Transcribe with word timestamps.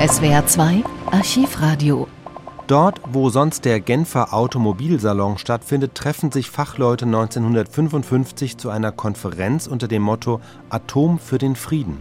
SWR 0.00 0.46
2 0.46 0.82
Archivradio. 1.10 2.08
Dort, 2.66 3.02
wo 3.12 3.28
sonst 3.28 3.66
der 3.66 3.80
Genfer 3.80 4.32
Automobilsalon 4.32 5.36
stattfindet, 5.36 5.94
treffen 5.94 6.32
sich 6.32 6.48
Fachleute 6.48 7.04
1955 7.04 8.56
zu 8.56 8.70
einer 8.70 8.92
Konferenz 8.92 9.66
unter 9.66 9.88
dem 9.88 10.00
Motto 10.00 10.40
Atom 10.70 11.18
für 11.18 11.36
den 11.36 11.54
Frieden. 11.54 11.98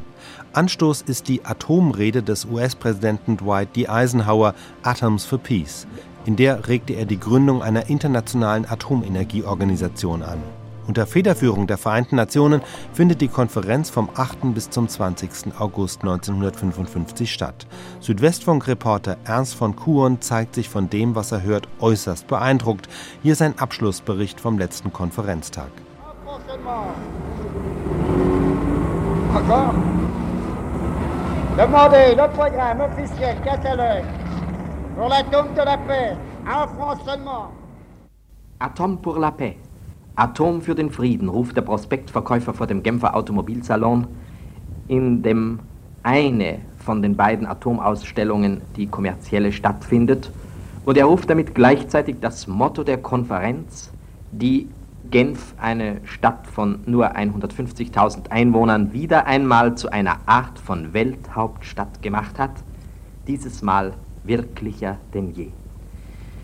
Anstoß 0.53 1.01
ist 1.01 1.27
die 1.27 1.43
Atomrede 1.43 2.23
des 2.23 2.45
US-Präsidenten 2.45 3.35
Dwight 3.35 3.75
D. 3.75 3.89
Eisenhower 3.89 4.55
Atoms 4.81 5.25
for 5.25 5.39
Peace. 5.39 5.85
In 6.23 6.37
der 6.37 6.69
regte 6.69 6.93
er 6.93 7.05
die 7.05 7.19
Gründung 7.19 7.61
einer 7.61 7.89
internationalen 7.89 8.65
Atomenergieorganisation 8.65 10.23
an. 10.23 10.41
Unter 10.89 11.05
Federführung 11.05 11.67
der 11.67 11.77
Vereinten 11.77 12.15
Nationen 12.15 12.63
findet 12.93 13.21
die 13.21 13.27
Konferenz 13.27 13.91
vom 13.91 14.09
8. 14.15 14.55
bis 14.55 14.71
zum 14.71 14.87
20. 14.87 15.53
August 15.59 16.01
1955 16.01 17.31
statt. 17.31 17.67
Südwestfunk-Reporter 17.99 19.17
Ernst 19.23 19.53
von 19.53 19.75
Kuhn 19.75 20.19
zeigt 20.19 20.55
sich 20.55 20.67
von 20.67 20.89
dem, 20.89 21.13
was 21.13 21.31
er 21.31 21.43
hört, 21.43 21.67
äußerst 21.79 22.25
beeindruckt. 22.25 22.89
Hier 23.21 23.35
sein 23.35 23.53
Abschlussbericht 23.59 24.41
vom 24.41 24.57
letzten 24.57 24.91
Konferenztag. 24.91 25.69
Demandez 31.55 32.15
le 32.15 32.27
programme 32.29 32.81
officiel 32.81 33.35
catalogue 33.43 34.05
pour 34.95 35.09
l'atome 35.09 35.53
de 35.53 35.61
la 35.61 35.77
paix, 35.77 36.15
en 36.47 36.67
France 36.69 36.99
seulement. 37.05 37.51
Atom 38.59 38.97
pour 39.01 39.19
la 39.19 39.31
paix. 39.31 39.57
Atom 40.19 40.61
für 40.61 40.75
den 40.75 40.91
Frieden, 40.91 41.29
ruft 41.29 41.55
der 41.55 41.61
Prospektverkäufer 41.61 42.53
vor 42.53 42.67
dem 42.67 42.83
Genfer 42.83 43.15
Automobilsalon, 43.15 44.07
in 44.87 45.23
dem 45.23 45.59
eine 46.03 46.59
von 46.77 47.01
den 47.01 47.15
beiden 47.15 47.47
Atomausstellungen, 47.47 48.61
die 48.75 48.87
kommerzielle 48.87 49.51
stattfindet. 49.51 50.31
Und 50.85 50.97
er 50.97 51.05
ruft 51.05 51.29
damit 51.29 51.55
gleichzeitig 51.55 52.17
das 52.19 52.47
Motto 52.47 52.83
der 52.83 52.97
Konferenz, 52.97 53.91
die 54.31 54.67
Genf, 55.09 55.55
eine 55.57 56.01
Stadt 56.03 56.45
von 56.47 56.79
nur 56.85 57.15
150.000 57.15 58.29
Einwohnern, 58.29 58.93
wieder 58.93 59.25
einmal 59.25 59.75
zu 59.75 59.89
einer 59.89 60.17
Art 60.25 60.59
von 60.59 60.93
Welthauptstadt 60.93 62.01
gemacht 62.01 62.37
hat, 62.37 62.51
dieses 63.27 63.61
Mal 63.61 63.93
wirklicher 64.23 64.97
denn 65.13 65.31
je. 65.31 65.47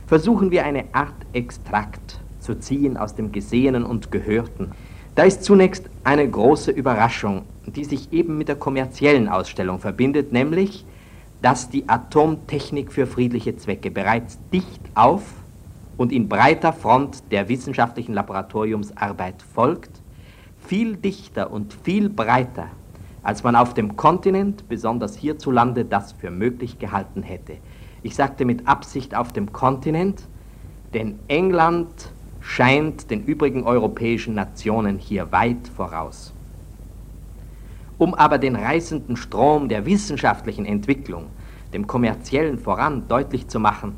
Versuchen 0.07 0.51
wir 0.51 0.63
eine 0.63 0.85
Art 0.93 1.13
Extrakt 1.33 2.21
zu 2.45 2.59
ziehen 2.59 2.95
aus 2.95 3.15
dem 3.15 3.31
Gesehenen 3.31 3.83
und 3.83 4.11
Gehörten. 4.11 4.71
Da 5.15 5.23
ist 5.23 5.43
zunächst 5.43 5.89
eine 6.03 6.29
große 6.29 6.71
Überraschung, 6.71 7.43
die 7.65 7.83
sich 7.83 8.13
eben 8.13 8.37
mit 8.37 8.47
der 8.47 8.55
kommerziellen 8.55 9.27
Ausstellung 9.27 9.79
verbindet, 9.79 10.31
nämlich, 10.31 10.85
dass 11.41 11.69
die 11.69 11.89
Atomtechnik 11.89 12.91
für 12.91 13.07
friedliche 13.07 13.57
Zwecke 13.57 13.91
bereits 13.91 14.39
dicht 14.53 14.81
auf 14.93 15.23
und 15.97 16.11
in 16.11 16.27
breiter 16.27 16.73
Front 16.73 17.23
der 17.31 17.49
wissenschaftlichen 17.49 18.13
Laboratoriumsarbeit 18.13 19.41
folgt, 19.41 20.01
viel 20.59 20.95
dichter 20.97 21.51
und 21.51 21.73
viel 21.83 22.09
breiter, 22.09 22.67
als 23.23 23.43
man 23.43 23.55
auf 23.55 23.73
dem 23.73 23.95
Kontinent, 23.95 24.67
besonders 24.67 25.15
hierzulande, 25.15 25.85
das 25.85 26.13
für 26.13 26.31
möglich 26.31 26.79
gehalten 26.79 27.23
hätte. 27.23 27.57
Ich 28.03 28.15
sagte 28.15 28.45
mit 28.45 28.67
Absicht 28.67 29.15
auf 29.15 29.31
dem 29.31 29.51
Kontinent, 29.53 30.27
denn 30.93 31.19
England 31.27 32.11
scheint 32.45 33.09
den 33.09 33.25
übrigen 33.25 33.63
europäischen 33.63 34.35
Nationen 34.35 34.99
hier 34.99 35.31
weit 35.31 35.67
voraus. 35.75 36.31
Um 37.97 38.13
aber 38.13 38.37
den 38.37 38.55
reißenden 38.55 39.17
Strom 39.17 39.67
der 39.67 39.85
wissenschaftlichen 39.85 40.65
Entwicklung 40.65 41.25
dem 41.73 41.87
kommerziellen 41.87 42.57
voran 42.57 43.07
deutlich 43.09 43.47
zu 43.49 43.59
machen, 43.59 43.95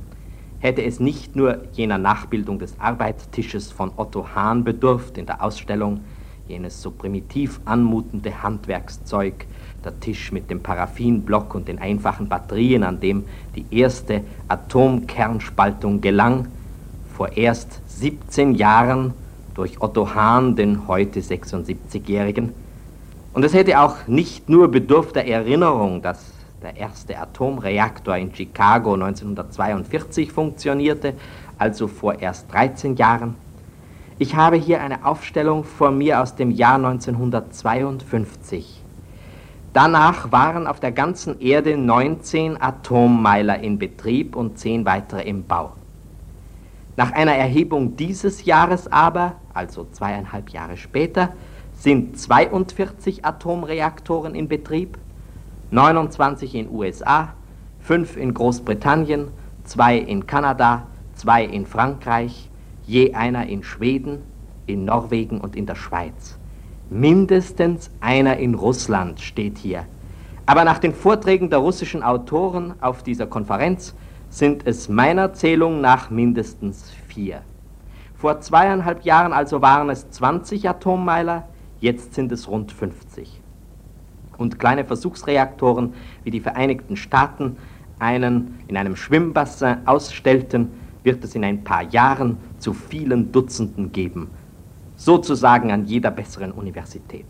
hätte 0.60 0.84
es 0.84 1.00
nicht 1.00 1.36
nur 1.36 1.66
jener 1.74 2.00
Nachbildung 2.00 2.58
des 2.58 2.80
Arbeitstisches 2.80 3.72
von 3.72 3.92
Otto 3.98 4.30
Hahn 4.34 4.64
bedurft 4.64 5.18
in 5.20 5.28
der 5.28 5.44
Ausstellung, 5.44 6.00
jenes 6.48 6.82
so 6.82 6.90
primitiv 6.90 7.60
anmutende 7.66 8.42
Handwerkszeug, 8.42 9.46
der 9.84 10.00
Tisch 10.00 10.32
mit 10.32 10.50
dem 10.50 10.62
Paraffinblock 10.62 11.54
und 11.54 11.68
den 11.68 11.78
einfachen 11.78 12.30
Batterien, 12.30 12.84
an 12.84 13.00
dem 13.00 13.26
die 13.56 13.66
erste 13.70 14.24
Atomkernspaltung 14.48 16.02
gelang, 16.02 16.48
vorerst 17.18 17.82
17 17.88 18.54
Jahren 18.54 19.12
durch 19.56 19.82
Otto 19.82 20.14
Hahn, 20.14 20.56
den 20.56 20.88
heute 20.88 21.20
76-Jährigen. 21.20 22.54
Und 23.34 23.44
es 23.44 23.56
hätte 23.56 23.80
auch 23.80 23.96
nicht 24.06 24.50
nur 24.50 24.68
bedurft 24.68 25.16
der 25.16 25.28
Erinnerung, 25.28 26.04
dass 26.04 26.32
der 26.62 26.78
erste 26.78 27.18
Atomreaktor 27.18 28.16
in 28.18 28.36
Chicago 28.36 28.94
1942 28.94 30.32
funktionierte, 30.32 31.14
also 31.58 31.88
vor 31.88 32.20
erst 32.20 32.54
13 32.54 32.98
Jahren. 32.98 33.34
Ich 34.20 34.36
habe 34.36 34.58
hier 34.58 34.80
eine 34.80 35.04
Aufstellung 35.04 35.64
vor 35.64 35.90
mir 35.90 36.22
aus 36.22 36.36
dem 36.36 36.52
Jahr 36.52 36.76
1952. 36.76 38.84
Danach 39.74 40.32
waren 40.32 40.68
auf 40.68 40.80
der 40.80 40.92
ganzen 40.92 41.40
Erde 41.40 41.78
19 41.78 42.62
Atommeiler 42.62 43.60
in 43.60 43.80
Betrieb 43.80 44.36
und 44.36 44.60
10 44.60 44.86
weitere 44.86 45.28
im 45.28 45.44
Bau. 45.44 45.77
Nach 46.98 47.12
einer 47.12 47.36
Erhebung 47.36 47.96
dieses 47.96 48.46
Jahres 48.46 48.92
aber, 48.92 49.36
also 49.54 49.86
zweieinhalb 49.92 50.50
Jahre 50.50 50.78
später, 50.78 51.30
sind 51.74 52.18
42 52.18 53.24
Atomreaktoren 53.24 54.34
in 54.34 54.48
Betrieb, 54.48 54.98
29 55.70 56.56
in 56.56 56.72
USA, 56.72 57.36
5 57.82 58.18
in 58.18 58.34
Großbritannien, 58.34 59.28
2 59.66 59.96
in 59.96 60.26
Kanada, 60.26 60.88
2 61.14 61.46
in 61.46 61.68
Frankreich, 61.68 62.50
je 62.88 63.14
einer 63.14 63.46
in 63.46 63.62
Schweden, 63.62 64.24
in 64.66 64.86
Norwegen 64.86 65.40
und 65.40 65.56
in 65.56 65.68
der 65.68 65.76
Schweiz. 65.76 66.40
Mindestens 66.90 67.92
einer 68.02 68.38
in 68.38 68.56
Russland 68.56 69.20
steht 69.20 69.60
hier. 69.60 69.86
Aber 70.48 70.64
nach 70.64 70.80
den 70.80 70.96
Vorträgen 70.96 71.52
der 71.52 71.60
russischen 71.60 72.02
Autoren 72.02 72.74
auf 72.82 73.04
dieser 73.04 73.28
Konferenz 73.28 73.94
sind 74.30 74.68
es 74.68 74.90
meiner 74.90 75.34
Zählung 75.34 75.82
nach 75.82 76.10
mindestens 76.10 76.92
vier. 77.08 77.42
Vor 78.16 78.42
zweieinhalb 78.42 79.04
Jahren 79.04 79.34
also 79.34 79.62
waren 79.62 79.90
es 79.90 80.10
20 80.10 80.68
Atommeiler, 80.68 81.48
jetzt 81.80 82.16
sind 82.16 82.32
es 82.32 82.48
rund 82.48 82.72
50. 82.72 83.42
Und 84.38 84.60
kleine 84.60 84.86
Versuchsreaktoren 84.86 85.94
wie 86.24 86.32
die 86.32 86.40
Vereinigten 86.40 86.98
Staaten 86.98 87.58
einen 88.00 88.60
in 88.68 88.78
einem 88.78 88.96
Schwimmbassin 88.96 89.78
ausstellten, 89.86 90.72
wird 91.04 91.24
es 91.24 91.36
in 91.36 91.44
ein 91.44 91.64
paar 91.64 91.84
Jahren 91.84 92.38
zu 92.60 92.74
vielen 92.74 93.32
Dutzenden 93.32 93.92
geben, 93.92 94.30
sozusagen 94.96 95.72
an 95.72 95.86
jeder 95.86 96.12
besseren 96.12 96.52
Universität. 96.52 97.26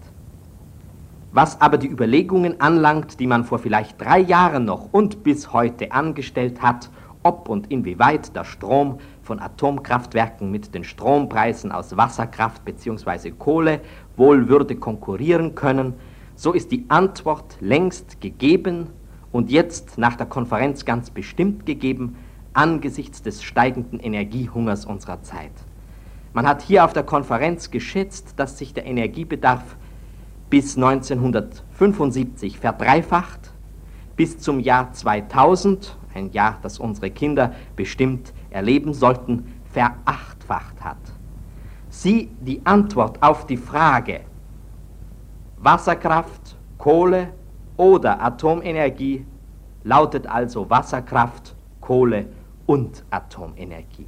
Was 1.32 1.60
aber 1.60 1.78
die 1.78 1.90
Überlegungen 1.90 2.62
anlangt, 2.62 3.20
die 3.20 3.28
man 3.28 3.44
vor 3.44 3.60
vielleicht 3.60 4.00
drei 4.00 4.20
Jahren 4.20 4.66
noch 4.66 4.94
und 4.94 5.24
bis 5.24 5.52
heute 5.54 5.92
angestellt 5.92 6.62
hat, 6.62 6.90
ob 7.22 7.50
und 7.50 7.70
inwieweit 7.70 8.36
der 8.36 8.46
Strom 8.46 9.00
von 9.22 9.40
Atomkraftwerken 9.40 10.50
mit 10.50 10.74
den 10.74 10.86
Strompreisen 10.86 11.72
aus 11.72 11.98
Wasserkraft 11.98 12.64
bzw. 12.64 13.32
Kohle 13.32 13.82
wohl 14.16 14.48
würde 14.48 14.76
konkurrieren 14.78 15.54
können, 15.54 15.96
so 16.36 16.54
ist 16.54 16.72
die 16.72 16.86
Antwort 16.88 17.58
längst 17.60 18.22
gegeben 18.22 18.88
und 19.32 19.52
jetzt 19.52 19.98
nach 19.98 20.16
der 20.16 20.28
Konferenz 20.28 20.86
ganz 20.86 21.10
bestimmt 21.10 21.66
gegeben 21.66 22.16
angesichts 22.54 23.22
des 23.22 23.44
steigenden 23.44 24.00
Energiehungers 24.00 24.86
unserer 24.86 25.22
Zeit. 25.22 25.52
Man 26.34 26.48
hat 26.48 26.62
hier 26.62 26.86
auf 26.86 26.94
der 26.94 27.04
Konferenz 27.04 27.72
geschätzt, 27.72 28.34
dass 28.38 28.58
sich 28.58 28.74
der 28.74 28.86
Energiebedarf 28.86 29.76
bis 30.50 30.78
1975 30.78 32.60
verdreifacht, 32.60 33.54
bis 34.16 34.40
zum 34.40 34.60
Jahr 34.60 34.94
2000, 34.94 35.98
ein 36.14 36.32
Jahr, 36.32 36.58
das 36.62 36.80
unsere 36.80 37.12
Kinder 37.12 37.54
bestimmt 37.76 38.34
erleben 38.50 38.94
sollten, 38.94 39.54
verachtfacht 39.72 40.84
hat. 40.84 40.98
Sie 41.90 42.32
die 42.42 42.66
Antwort 42.66 43.22
auf 43.22 43.46
die 43.46 43.58
Frage 43.58 44.22
Wasserkraft, 45.58 46.56
Kohle 46.78 47.30
oder 47.76 48.22
Atomenergie 48.22 49.26
lautet 49.84 50.28
also 50.28 50.70
Wasserkraft, 50.70 51.56
Kohle 51.82 52.28
und 52.66 53.04
Atomenergie. 53.10 54.08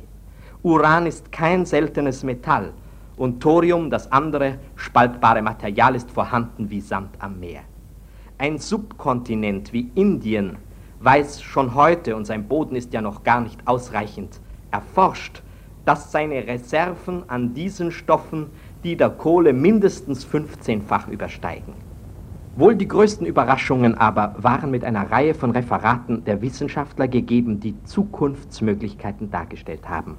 Uran 0.61 1.07
ist 1.07 1.31
kein 1.31 1.65
seltenes 1.65 2.23
Metall 2.23 2.73
und 3.19 3.41
Thorium, 3.41 3.89
das 3.89 4.11
andere 4.11 4.59
spaltbare 4.75 5.41
Material, 5.41 5.93
ist 5.93 6.09
vorhanden 6.09 6.69
wie 6.69 6.79
Sand 6.79 7.17
am 7.19 7.39
Meer. 7.39 7.61
Ein 8.37 8.57
Subkontinent 8.57 9.73
wie 9.73 9.91
Indien 9.93 10.57
weiß 11.01 11.41
schon 11.41 11.75
heute, 11.75 12.15
und 12.15 12.25
sein 12.25 12.47
Boden 12.47 12.77
ist 12.77 12.93
ja 12.93 13.01
noch 13.01 13.23
gar 13.23 13.41
nicht 13.41 13.67
ausreichend 13.67 14.39
erforscht, 14.71 15.43
dass 15.83 16.11
seine 16.13 16.47
Reserven 16.47 17.23
an 17.27 17.53
diesen 17.53 17.91
Stoffen 17.91 18.47
die 18.83 18.95
der 18.95 19.09
Kohle 19.09 19.51
mindestens 19.51 20.25
15-fach 20.25 21.09
übersteigen. 21.09 21.73
Wohl 22.55 22.75
die 22.75 22.87
größten 22.87 23.27
Überraschungen 23.27 23.95
aber 23.95 24.35
waren 24.37 24.71
mit 24.71 24.85
einer 24.85 25.11
Reihe 25.11 25.33
von 25.33 25.51
Referaten 25.51 26.23
der 26.23 26.41
Wissenschaftler 26.41 27.09
gegeben, 27.09 27.59
die 27.59 27.81
Zukunftsmöglichkeiten 27.83 29.29
dargestellt 29.29 29.89
haben. 29.89 30.17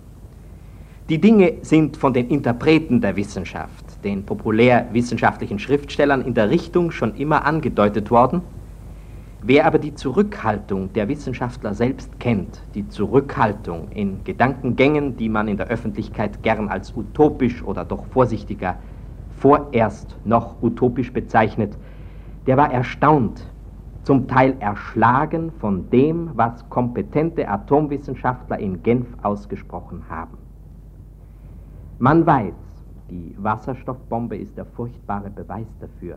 Die 1.10 1.20
Dinge 1.20 1.54
sind 1.62 1.96
von 1.96 2.12
den 2.12 2.28
Interpreten 2.28 3.00
der 3.00 3.16
Wissenschaft, 3.16 4.04
den 4.04 4.24
populärwissenschaftlichen 4.24 5.58
Schriftstellern 5.58 6.22
in 6.22 6.34
der 6.34 6.50
Richtung 6.50 6.92
schon 6.92 7.16
immer 7.16 7.44
angedeutet 7.44 8.12
worden. 8.12 8.42
Wer 9.42 9.66
aber 9.66 9.80
die 9.80 9.96
Zurückhaltung 9.96 10.92
der 10.92 11.08
Wissenschaftler 11.08 11.74
selbst 11.74 12.20
kennt, 12.20 12.62
die 12.76 12.88
Zurückhaltung 12.88 13.88
in 13.90 14.22
Gedankengängen, 14.22 15.16
die 15.16 15.28
man 15.28 15.48
in 15.48 15.56
der 15.56 15.66
Öffentlichkeit 15.66 16.44
gern 16.44 16.68
als 16.68 16.96
utopisch 16.96 17.64
oder 17.64 17.84
doch 17.84 18.04
vorsichtiger 18.04 18.76
vorerst 19.36 20.16
noch 20.24 20.62
utopisch 20.62 21.12
bezeichnet, 21.12 21.76
der 22.46 22.56
war 22.56 22.72
erstaunt, 22.72 23.52
zum 24.04 24.28
Teil 24.28 24.54
erschlagen 24.60 25.50
von 25.58 25.90
dem, 25.90 26.30
was 26.34 26.70
kompetente 26.70 27.48
Atomwissenschaftler 27.48 28.60
in 28.60 28.84
Genf 28.84 29.08
ausgesprochen 29.22 30.04
haben. 30.08 30.38
Man 32.02 32.25
weiß, 32.25 32.55
die 33.11 33.37
Wasserstoffbombe 33.37 34.35
ist 34.35 34.56
der 34.56 34.64
furchtbare 34.64 35.29
Beweis 35.29 35.67
dafür, 35.82 36.17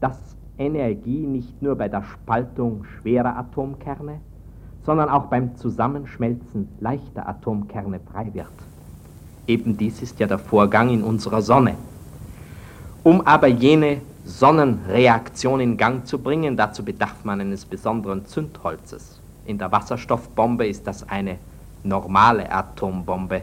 dass 0.00 0.36
Energie 0.56 1.26
nicht 1.26 1.60
nur 1.60 1.74
bei 1.74 1.88
der 1.88 2.04
Spaltung 2.04 2.84
schwerer 2.84 3.36
Atomkerne, 3.36 4.20
sondern 4.86 5.08
auch 5.08 5.24
beim 5.24 5.56
Zusammenschmelzen 5.56 6.68
leichter 6.78 7.28
Atomkerne 7.28 7.98
frei 7.98 8.30
wird. 8.34 8.52
Eben 9.48 9.76
dies 9.76 10.00
ist 10.00 10.20
ja 10.20 10.28
der 10.28 10.38
Vorgang 10.38 10.90
in 10.90 11.02
unserer 11.02 11.42
Sonne. 11.42 11.74
Um 13.02 13.20
aber 13.22 13.48
jene 13.48 14.02
Sonnenreaktion 14.24 15.58
in 15.58 15.76
Gang 15.76 16.06
zu 16.06 16.20
bringen, 16.20 16.56
dazu 16.56 16.84
bedarf 16.84 17.24
man 17.24 17.40
eines 17.40 17.64
besonderen 17.64 18.26
Zündholzes. 18.26 19.20
In 19.44 19.58
der 19.58 19.72
Wasserstoffbombe 19.72 20.68
ist 20.68 20.86
das 20.86 21.08
eine 21.08 21.38
normale 21.82 22.48
Atombombe, 22.52 23.40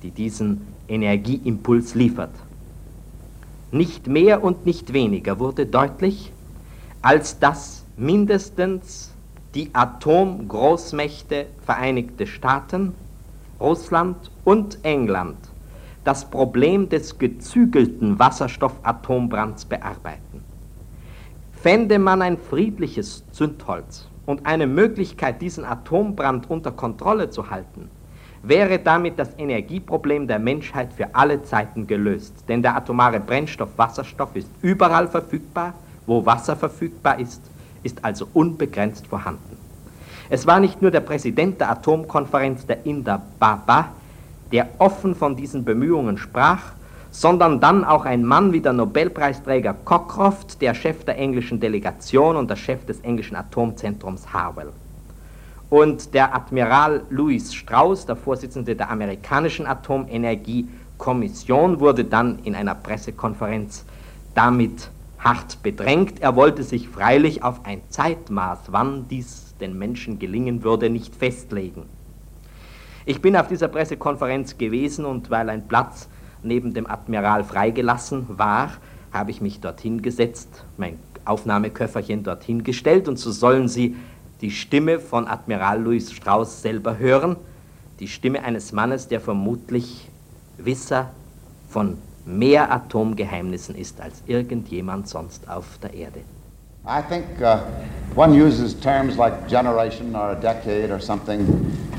die 0.00 0.12
diesen 0.12 0.77
Energieimpuls 0.88 1.94
liefert. 1.94 2.32
Nicht 3.70 4.06
mehr 4.06 4.42
und 4.42 4.64
nicht 4.66 4.92
weniger 4.92 5.38
wurde 5.38 5.66
deutlich, 5.66 6.32
als 7.02 7.38
dass 7.38 7.84
mindestens 7.96 9.12
die 9.54 9.70
Atomgroßmächte 9.74 11.46
Vereinigte 11.64 12.26
Staaten, 12.26 12.94
Russland 13.60 14.30
und 14.44 14.78
England 14.84 15.36
das 16.04 16.30
Problem 16.30 16.88
des 16.88 17.18
gezügelten 17.18 18.18
Wasserstoffatombrands 18.18 19.66
bearbeiten. 19.66 20.42
Fände 21.52 21.98
man 21.98 22.22
ein 22.22 22.38
friedliches 22.38 23.24
Zündholz 23.32 24.08
und 24.24 24.46
eine 24.46 24.66
Möglichkeit, 24.66 25.42
diesen 25.42 25.64
Atombrand 25.64 26.48
unter 26.48 26.70
Kontrolle 26.70 27.28
zu 27.28 27.50
halten, 27.50 27.90
wäre 28.42 28.78
damit 28.78 29.18
das 29.18 29.30
Energieproblem 29.36 30.26
der 30.26 30.38
Menschheit 30.38 30.92
für 30.92 31.14
alle 31.14 31.42
Zeiten 31.42 31.86
gelöst. 31.86 32.32
Denn 32.48 32.62
der 32.62 32.76
atomare 32.76 33.20
Brennstoff 33.20 33.70
Wasserstoff 33.76 34.34
ist 34.34 34.50
überall 34.62 35.08
verfügbar, 35.08 35.74
wo 36.06 36.24
Wasser 36.24 36.56
verfügbar 36.56 37.18
ist, 37.18 37.42
ist 37.82 38.04
also 38.04 38.28
unbegrenzt 38.32 39.06
vorhanden. 39.06 39.56
Es 40.30 40.46
war 40.46 40.60
nicht 40.60 40.82
nur 40.82 40.90
der 40.90 41.00
Präsident 41.00 41.60
der 41.60 41.70
Atomkonferenz, 41.70 42.66
der 42.66 42.84
Inder 42.84 43.22
Baba, 43.38 43.88
der 44.52 44.68
offen 44.78 45.14
von 45.14 45.36
diesen 45.36 45.64
Bemühungen 45.64 46.18
sprach, 46.18 46.72
sondern 47.10 47.60
dann 47.60 47.84
auch 47.84 48.04
ein 48.04 48.24
Mann 48.24 48.52
wie 48.52 48.60
der 48.60 48.72
Nobelpreisträger 48.72 49.74
Cockcroft, 49.84 50.60
der 50.60 50.74
Chef 50.74 51.04
der 51.04 51.18
englischen 51.18 51.58
Delegation 51.60 52.36
und 52.36 52.50
der 52.50 52.56
Chef 52.56 52.84
des 52.84 53.00
englischen 53.00 53.36
Atomzentrums 53.36 54.32
Harwell. 54.32 54.72
Und 55.70 56.12
der 56.14 56.34
Admiral 56.34 57.02
Louis 57.10 57.54
Strauss, 57.54 58.06
der 58.06 58.16
Vorsitzende 58.16 58.74
der 58.74 58.90
amerikanischen 58.90 59.66
Atomenergiekommission, 59.66 61.80
wurde 61.80 62.04
dann 62.04 62.38
in 62.44 62.54
einer 62.54 62.74
Pressekonferenz 62.74 63.84
damit 64.34 64.90
hart 65.18 65.62
bedrängt. 65.62 66.22
Er 66.22 66.36
wollte 66.36 66.62
sich 66.62 66.88
freilich 66.88 67.42
auf 67.42 67.66
ein 67.66 67.82
Zeitmaß, 67.90 68.60
wann 68.68 69.08
dies 69.08 69.54
den 69.60 69.76
Menschen 69.76 70.18
gelingen 70.18 70.62
würde, 70.62 70.88
nicht 70.88 71.14
festlegen. 71.14 71.82
Ich 73.04 73.20
bin 73.20 73.36
auf 73.36 73.48
dieser 73.48 73.68
Pressekonferenz 73.68 74.56
gewesen 74.56 75.04
und 75.04 75.28
weil 75.30 75.50
ein 75.50 75.68
Platz 75.68 76.08
neben 76.42 76.72
dem 76.72 76.88
Admiral 76.88 77.44
freigelassen 77.44 78.24
war, 78.38 78.70
habe 79.12 79.30
ich 79.30 79.40
mich 79.40 79.60
dorthin 79.60 80.02
gesetzt, 80.02 80.64
mein 80.76 80.98
Aufnahmeköfferchen 81.24 82.22
dorthin 82.22 82.64
gestellt 82.64 83.08
und 83.08 83.18
so 83.18 83.30
sollen 83.30 83.68
Sie 83.68 83.96
die 84.40 84.50
Stimme 84.50 85.00
von 85.00 85.26
Admiral 85.26 85.82
Louis 85.82 86.12
Strauss 86.12 86.62
selber 86.62 86.98
hören, 86.98 87.36
die 88.00 88.08
Stimme 88.08 88.42
eines 88.42 88.72
Mannes, 88.72 89.08
der 89.08 89.20
vermutlich 89.20 90.08
Wisser 90.56 91.10
von 91.68 91.98
mehr 92.24 92.70
Atomgeheimnissen 92.70 93.74
ist 93.74 94.00
als 94.00 94.22
irgendjemand 94.26 95.08
sonst 95.08 95.48
auf 95.48 95.78
der 95.82 95.94
Erde. 95.94 96.20
I 96.86 97.02
think 97.02 97.24
uh, 97.40 97.58
one 98.14 98.32
uses 98.32 98.78
terms 98.78 99.16
like 99.16 99.48
generation 99.48 100.14
or 100.14 100.30
a 100.30 100.34
decade 100.34 100.90
or 100.90 101.00
something 101.00 101.44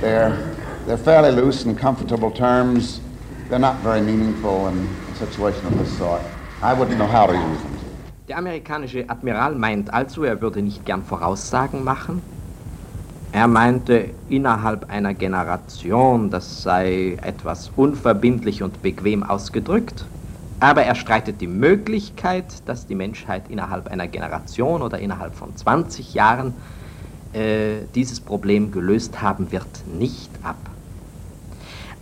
there 0.01 0.33
They're 0.89 0.97
fairly 0.97 1.31
loose 1.31 1.65
and 1.65 1.77
comfortable 1.77 2.31
terms. 2.31 2.99
They're 3.47 3.59
not 3.59 3.75
very 3.81 4.01
meaningful 4.01 4.69
in 4.69 4.89
a 5.11 5.15
situation 5.15 5.63
of 5.67 5.77
this 5.77 5.95
sort. 5.99 6.19
I 6.63 6.73
wouldn't 6.73 6.97
know 6.97 7.05
how 7.05 7.27
to 7.27 7.33
use 7.33 7.61
them. 7.61 7.68
Der 8.29 8.37
amerikanische 8.37 9.09
Admiral 9.09 9.55
meint 9.55 9.91
also, 9.91 10.23
er 10.23 10.39
würde 10.39 10.61
nicht 10.61 10.85
gern 10.85 11.01
Voraussagen 11.01 11.83
machen. 11.83 12.21
Er 13.31 13.47
meinte, 13.47 14.13
innerhalb 14.27 14.87
einer 14.91 15.15
Generation, 15.15 16.29
das 16.29 16.61
sei 16.61 17.17
etwas 17.23 17.71
unverbindlich 17.75 18.61
und 18.61 18.83
bequem 18.83 19.23
ausgedrückt, 19.23 20.05
aber 20.59 20.83
er 20.83 20.93
streitet 20.93 21.41
die 21.41 21.47
Möglichkeit, 21.47 22.69
dass 22.69 22.85
die 22.85 22.93
Menschheit 22.93 23.49
innerhalb 23.49 23.87
einer 23.87 24.07
Generation 24.07 24.83
oder 24.83 24.99
innerhalb 24.99 25.33
von 25.33 25.55
20 25.55 26.13
Jahren 26.13 26.53
äh, 27.33 27.87
dieses 27.95 28.21
Problem 28.21 28.71
gelöst 28.71 29.23
haben 29.23 29.51
wird, 29.51 29.87
nicht 29.87 30.45
ab. 30.45 30.69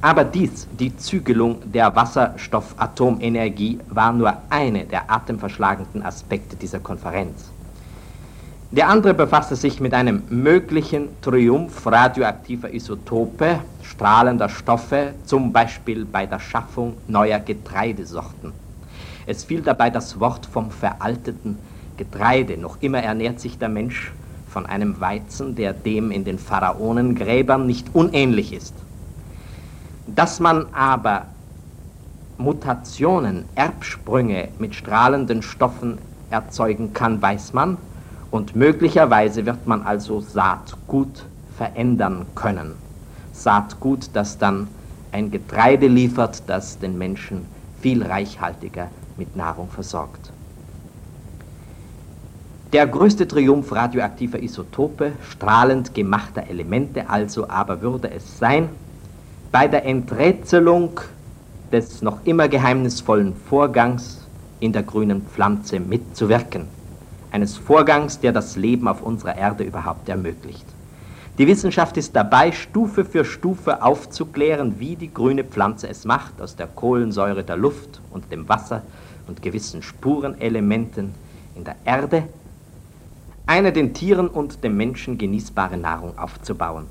Aber 0.01 0.23
dies, 0.23 0.67
die 0.71 0.95
Zügelung 0.95 1.57
der 1.71 1.95
Wasserstoffatomenergie, 1.95 3.79
war 3.89 4.13
nur 4.13 4.37
eine 4.49 4.85
der 4.85 5.09
atemverschlagenden 5.09 6.03
Aspekte 6.03 6.55
dieser 6.55 6.79
Konferenz. 6.79 7.51
Der 8.69 8.89
andere 8.89 9.13
befasste 9.13 9.55
sich 9.55 9.79
mit 9.79 9.93
einem 9.93 10.23
möglichen 10.29 11.07
Triumph 11.21 11.87
radioaktiver 11.87 12.71
Isotope, 12.71 13.61
strahlender 13.81 14.49
Stoffe, 14.49 15.15
zum 15.23 15.51
Beispiel 15.51 16.05
bei 16.05 16.25
der 16.25 16.39
Schaffung 16.39 16.97
neuer 17.07 17.39
Getreidesorten. 17.39 18.51
Es 19.25 19.45
fiel 19.45 19.61
dabei 19.61 19.89
das 19.89 20.19
Wort 20.19 20.45
vom 20.45 20.69
veralteten 20.69 21.57
Getreide. 21.97 22.57
Noch 22.57 22.77
immer 22.81 23.01
ernährt 23.01 23.39
sich 23.39 23.57
der 23.57 23.69
Mensch 23.69 24.11
von 24.47 24.65
einem 24.65 24.99
Weizen, 24.99 25.55
der 25.55 25.73
dem 25.73 26.11
in 26.11 26.23
den 26.23 26.37
Pharaonengräbern 26.37 27.65
nicht 27.65 27.95
unähnlich 27.95 28.53
ist. 28.53 28.73
Dass 30.07 30.39
man 30.39 30.73
aber 30.73 31.27
Mutationen, 32.37 33.45
Erbsprünge 33.55 34.49
mit 34.57 34.73
strahlenden 34.73 35.41
Stoffen 35.41 35.99
erzeugen 36.29 36.93
kann, 36.93 37.21
weiß 37.21 37.53
man, 37.53 37.77
und 38.31 38.55
möglicherweise 38.55 39.45
wird 39.45 39.67
man 39.67 39.83
also 39.83 40.19
Saatgut 40.21 41.25
verändern 41.57 42.27
können. 42.35 42.75
Saatgut, 43.31 44.09
das 44.13 44.37
dann 44.37 44.69
ein 45.11 45.31
Getreide 45.31 45.87
liefert, 45.87 46.43
das 46.47 46.79
den 46.79 46.97
Menschen 46.97 47.45
viel 47.79 48.05
reichhaltiger 48.05 48.89
mit 49.17 49.35
Nahrung 49.35 49.69
versorgt. 49.69 50.31
Der 52.73 52.85
größte 52.85 53.27
Triumph 53.27 53.71
radioaktiver 53.71 54.41
Isotope, 54.41 55.13
strahlend 55.21 55.93
gemachter 55.93 56.47
Elemente 56.47 57.09
also 57.09 57.49
aber 57.49 57.81
würde 57.81 58.11
es 58.11 58.37
sein, 58.37 58.69
bei 59.51 59.67
der 59.67 59.85
Enträtselung 59.85 60.99
des 61.71 62.01
noch 62.01 62.25
immer 62.25 62.47
geheimnisvollen 62.47 63.35
Vorgangs 63.35 64.25
in 64.59 64.73
der 64.73 64.83
grünen 64.83 65.21
Pflanze 65.21 65.79
mitzuwirken. 65.79 66.67
Eines 67.31 67.57
Vorgangs, 67.57 68.19
der 68.19 68.31
das 68.31 68.55
Leben 68.55 68.87
auf 68.87 69.01
unserer 69.01 69.37
Erde 69.37 69.63
überhaupt 69.63 70.09
ermöglicht. 70.09 70.65
Die 71.37 71.45
Wissenschaft 71.45 71.97
ist 71.97 72.15
dabei, 72.15 72.51
Stufe 72.51 73.05
für 73.05 73.23
Stufe 73.23 73.83
aufzuklären, 73.83 74.79
wie 74.79 74.95
die 74.95 75.13
grüne 75.13 75.43
Pflanze 75.43 75.87
es 75.87 76.03
macht, 76.03 76.41
aus 76.41 76.55
der 76.55 76.67
Kohlensäure 76.67 77.43
der 77.43 77.57
Luft 77.57 78.01
und 78.11 78.31
dem 78.31 78.49
Wasser 78.49 78.81
und 79.27 79.41
gewissen 79.41 79.83
Spurenelementen 79.83 81.13
in 81.55 81.63
der 81.63 81.75
Erde 81.85 82.23
eine 83.45 83.71
den 83.71 83.93
Tieren 83.93 84.27
und 84.27 84.63
dem 84.63 84.75
Menschen 84.75 85.17
genießbare 85.17 85.77
Nahrung 85.77 86.17
aufzubauen. 86.17 86.85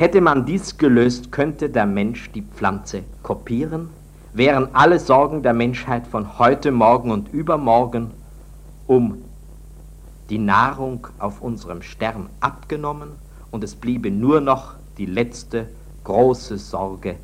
Hätte 0.00 0.22
man 0.22 0.46
dies 0.46 0.78
gelöst, 0.78 1.30
könnte 1.30 1.68
der 1.68 1.84
Mensch 1.84 2.32
die 2.32 2.40
Pflanze 2.40 3.02
kopieren, 3.22 3.90
wären 4.32 4.74
alle 4.74 4.98
Sorgen 4.98 5.42
der 5.42 5.52
Menschheit 5.52 6.06
von 6.06 6.38
heute, 6.38 6.72
morgen 6.72 7.10
und 7.10 7.34
übermorgen 7.34 8.10
um 8.86 9.18
die 10.30 10.38
Nahrung 10.38 11.06
auf 11.18 11.42
unserem 11.42 11.82
Stern 11.82 12.30
abgenommen 12.40 13.10
und 13.50 13.62
es 13.62 13.74
bliebe 13.74 14.10
nur 14.10 14.40
noch 14.40 14.76
die 14.96 15.04
letzte 15.04 15.68
große 16.04 16.56
Sorge, 16.56 17.16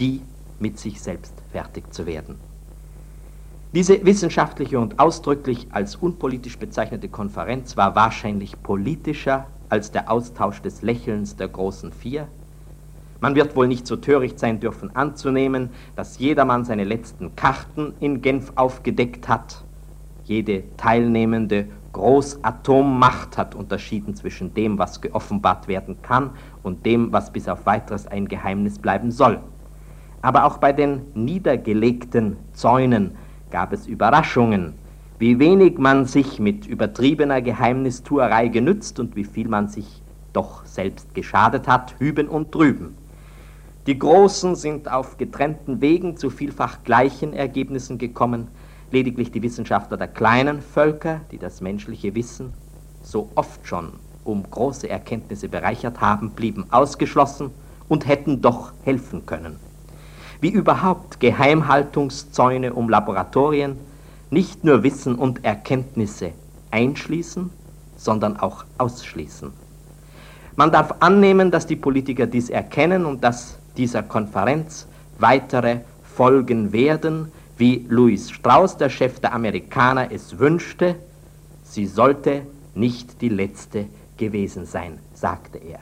die 0.00 0.20
mit 0.58 0.80
sich 0.80 1.00
selbst 1.00 1.34
fertig 1.52 1.94
zu 1.94 2.06
werden. 2.06 2.34
Diese 3.72 4.04
wissenschaftliche 4.04 4.80
und 4.80 4.98
ausdrücklich 4.98 5.68
als 5.70 5.94
unpolitisch 5.94 6.58
bezeichnete 6.58 7.08
Konferenz 7.08 7.76
war 7.76 7.94
wahrscheinlich 7.94 8.60
politischer 8.64 9.46
als 9.70 9.90
der 9.90 10.10
Austausch 10.10 10.60
des 10.60 10.82
Lächelns 10.82 11.36
der 11.36 11.48
großen 11.48 11.92
Vier. 11.92 12.28
Man 13.20 13.34
wird 13.34 13.54
wohl 13.56 13.68
nicht 13.68 13.86
so 13.86 13.96
töricht 13.96 14.38
sein 14.38 14.60
dürfen 14.60 14.94
anzunehmen, 14.96 15.70
dass 15.94 16.18
jedermann 16.18 16.64
seine 16.64 16.84
letzten 16.84 17.36
Karten 17.36 17.94
in 18.00 18.22
Genf 18.22 18.52
aufgedeckt 18.56 19.28
hat. 19.28 19.64
Jede 20.24 20.64
teilnehmende 20.76 21.66
Großatommacht 21.92 23.36
hat 23.36 23.54
unterschieden 23.54 24.14
zwischen 24.14 24.54
dem, 24.54 24.78
was 24.78 25.00
geoffenbart 25.00 25.68
werden 25.68 26.02
kann 26.02 26.30
und 26.62 26.86
dem, 26.86 27.12
was 27.12 27.32
bis 27.32 27.48
auf 27.48 27.66
weiteres 27.66 28.06
ein 28.06 28.28
Geheimnis 28.28 28.78
bleiben 28.78 29.10
soll. 29.10 29.40
Aber 30.22 30.44
auch 30.44 30.58
bei 30.58 30.72
den 30.72 31.02
niedergelegten 31.14 32.36
Zäunen 32.52 33.16
gab 33.50 33.72
es 33.72 33.86
Überraschungen, 33.86 34.74
wie 35.20 35.38
wenig 35.38 35.76
man 35.76 36.06
sich 36.06 36.40
mit 36.40 36.66
übertriebener 36.66 37.42
Geheimnistuerei 37.42 38.48
genützt 38.48 38.98
und 38.98 39.16
wie 39.16 39.24
viel 39.24 39.48
man 39.48 39.68
sich 39.68 40.02
doch 40.32 40.64
selbst 40.64 41.14
geschadet 41.14 41.68
hat, 41.68 41.94
hüben 41.98 42.26
und 42.26 42.54
drüben. 42.54 42.96
Die 43.86 43.98
Großen 43.98 44.56
sind 44.56 44.90
auf 44.90 45.18
getrennten 45.18 45.82
Wegen 45.82 46.16
zu 46.16 46.30
vielfach 46.30 46.84
gleichen 46.84 47.34
Ergebnissen 47.34 47.98
gekommen, 47.98 48.48
lediglich 48.90 49.30
die 49.30 49.42
Wissenschaftler 49.42 49.98
der 49.98 50.08
kleinen 50.08 50.62
Völker, 50.62 51.20
die 51.30 51.38
das 51.38 51.60
menschliche 51.60 52.14
Wissen 52.14 52.54
so 53.02 53.28
oft 53.34 53.66
schon 53.68 53.92
um 54.24 54.42
große 54.50 54.88
Erkenntnisse 54.88 55.50
bereichert 55.50 56.00
haben, 56.00 56.30
blieben 56.30 56.64
ausgeschlossen 56.70 57.50
und 57.90 58.08
hätten 58.08 58.40
doch 58.40 58.72
helfen 58.84 59.26
können 59.26 59.56
wie 60.40 60.48
überhaupt 60.48 61.20
Geheimhaltungszäune 61.20 62.72
um 62.72 62.88
Laboratorien 62.88 63.76
nicht 64.30 64.64
nur 64.64 64.82
Wissen 64.82 65.16
und 65.16 65.44
Erkenntnisse 65.44 66.32
einschließen, 66.70 67.50
sondern 67.96 68.36
auch 68.38 68.64
ausschließen. 68.78 69.52
Man 70.56 70.72
darf 70.72 70.94
annehmen, 71.00 71.50
dass 71.50 71.66
die 71.66 71.76
Politiker 71.76 72.26
dies 72.26 72.48
erkennen 72.48 73.04
und 73.04 73.22
dass 73.22 73.58
dieser 73.76 74.02
Konferenz 74.02 74.86
weitere 75.18 75.80
folgen 76.02 76.72
werden, 76.72 77.32
wie 77.56 77.86
Louis 77.88 78.30
Strauss, 78.30 78.76
der 78.76 78.88
Chef 78.88 79.20
der 79.20 79.32
Amerikaner, 79.34 80.10
es 80.10 80.38
wünschte, 80.38 80.96
sie 81.62 81.86
sollte 81.86 82.42
nicht 82.74 83.20
die 83.20 83.28
letzte 83.28 83.86
gewesen 84.16 84.64
sein, 84.64 84.98
sagte 85.14 85.58
er. 85.58 85.80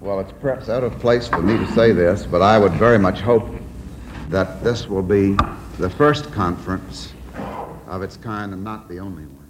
Well, 0.00 0.20
it's 0.20 0.32
perhaps 0.40 0.68
out 0.68 0.82
of 0.82 0.98
place 0.98 1.28
for 1.28 1.40
me 1.40 1.56
to 1.56 1.66
say 1.72 1.92
this, 1.92 2.26
but 2.26 2.42
I 2.42 2.58
would 2.58 2.72
very 2.72 2.98
much 2.98 3.24
hope 3.24 3.46
that 4.30 4.62
this 4.62 4.88
will 4.88 5.02
be 5.02 5.36
the 5.78 5.88
first 5.88 6.30
conference 6.34 7.13
of 7.94 8.02
its 8.02 8.16
kind 8.16 8.52
and 8.52 8.64
not 8.64 8.88
the 8.88 8.98
only 8.98 9.24
one. 9.24 9.43